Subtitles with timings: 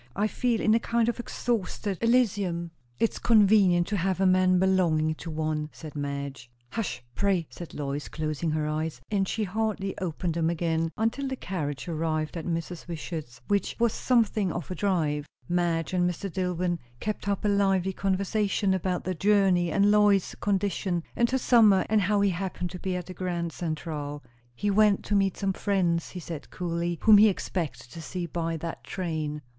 [0.15, 5.13] I feel in a kind of exhausted Elysium!" "It's convenient to have a man belonging
[5.13, 6.49] to one," said Madge.
[6.71, 8.99] "Hush, pray!" said Lois, closing her eyes.
[9.11, 12.87] And she hardly opened them again until the carriage arrived at Mrs.
[12.87, 15.27] Wishart's, which was something of a drive.
[15.47, 16.33] Madge and Mr.
[16.33, 21.85] Dillwyn kept up a lively conversation, about the journey and Lois's condition, and her summer;
[21.89, 24.23] and how he happened to be at the Grand Central.
[24.55, 28.57] He went to meet some friends, he said coolly, whom he expected to see by
[28.57, 29.43] that train.